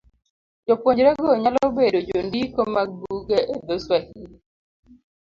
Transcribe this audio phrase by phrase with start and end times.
[0.65, 4.35] Jopuonjrego nyalo bedo jondiko mag buge e dho- Swahili.